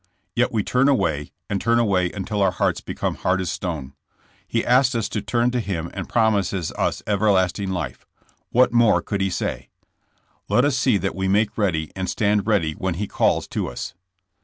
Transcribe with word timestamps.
Yet 0.35 0.51
we 0.51 0.63
turn 0.63 0.89
away, 0.89 1.31
and 1.47 1.61
turn 1.61 1.77
away 1.77 2.11
until 2.11 2.41
our 2.41 2.49
hearts 2.49 2.81
become 2.81 3.13
hard 3.17 3.39
as 3.39 3.51
stone. 3.51 3.93
He 4.47 4.63
askg 4.63 4.95
us 4.95 5.07
to 5.09 5.21
turn 5.21 5.51
to 5.51 5.59
Him 5.59 5.91
and 5.93 6.09
promises 6.09 6.71
us 6.71 7.03
everlast 7.05 7.59
ing 7.61 7.69
life. 7.69 8.07
What 8.49 8.73
more 8.73 9.03
could 9.03 9.21
he 9.21 9.29
say? 9.29 9.69
Let 10.49 10.65
us 10.65 10.75
see 10.75 10.97
that 10.97 11.13
we 11.13 11.27
make 11.27 11.55
ready 11.55 11.91
and 11.95 12.09
stand 12.09 12.47
ready 12.47 12.71
when 12.73 12.95
He 12.95 13.05
calls 13.05 13.47
to 13.49 13.67
us. 13.67 13.93